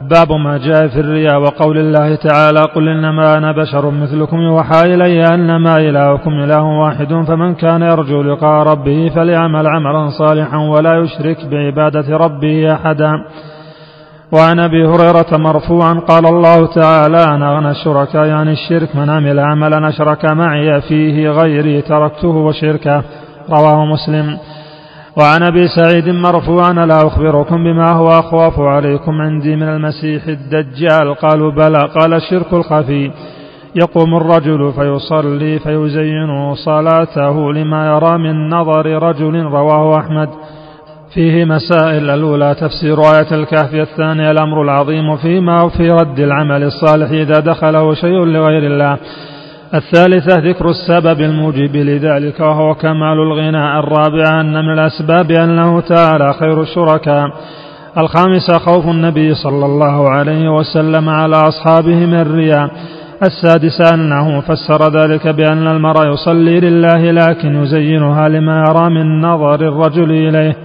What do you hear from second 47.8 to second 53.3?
شيء لغير الله. الثالثة ذكر السبب الموجب لذلك وهو كمال